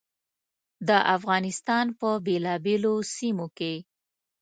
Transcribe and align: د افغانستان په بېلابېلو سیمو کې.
د 0.87 0.89
افغانستان 1.15 1.85
په 1.99 2.09
بېلابېلو 2.25 2.93
سیمو 3.15 3.47
کې. 3.57 3.75